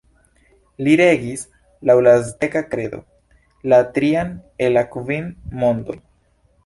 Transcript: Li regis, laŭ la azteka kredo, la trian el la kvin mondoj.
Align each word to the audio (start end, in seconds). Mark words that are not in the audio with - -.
Li 0.85 0.93
regis, 1.01 1.43
laŭ 1.89 1.95
la 2.07 2.15
azteka 2.21 2.63
kredo, 2.71 3.01
la 3.73 3.79
trian 3.99 4.33
el 4.69 4.75
la 4.79 4.85
kvin 4.97 5.29
mondoj. 5.63 5.99